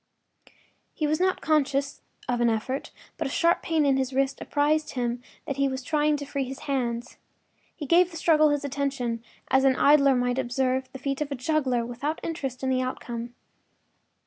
”He 0.95 1.05
was 1.05 1.19
not 1.19 1.41
conscious 1.41 2.01
of 2.27 2.41
an 2.41 2.49
effort, 2.49 2.89
but 3.19 3.27
a 3.27 3.29
sharp 3.29 3.61
pain 3.61 3.85
in 3.85 3.97
his 3.97 4.13
wrist 4.13 4.41
apprised 4.41 4.93
him 4.93 5.21
that 5.45 5.57
he 5.57 5.67
was 5.67 5.83
trying 5.83 6.17
to 6.17 6.25
free 6.25 6.43
his 6.45 6.61
hands. 6.61 7.17
He 7.75 7.85
gave 7.85 8.09
the 8.09 8.17
struggle 8.17 8.49
his 8.49 8.65
attention, 8.65 9.23
as 9.51 9.63
an 9.63 9.75
idler 9.75 10.15
might 10.15 10.39
observe 10.39 10.91
the 10.91 10.97
feat 10.97 11.21
of 11.21 11.31
a 11.31 11.35
juggler, 11.35 11.85
without 11.85 12.19
interest 12.23 12.63
in 12.63 12.71
the 12.71 12.81
outcome. 12.81 13.35